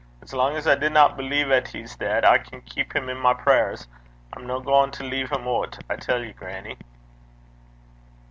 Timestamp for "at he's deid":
1.51-2.25